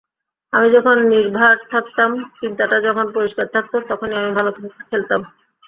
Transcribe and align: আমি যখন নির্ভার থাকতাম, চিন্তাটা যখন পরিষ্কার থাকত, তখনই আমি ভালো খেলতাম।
আমি 0.53 0.67
যখন 0.75 0.95
নির্ভার 1.11 1.55
থাকতাম, 1.71 2.09
চিন্তাটা 2.39 2.77
যখন 2.87 3.05
পরিষ্কার 3.15 3.47
থাকত, 3.55 3.73
তখনই 3.89 4.19
আমি 4.21 4.31
ভালো 4.37 4.49
খেলতাম। 4.89 5.21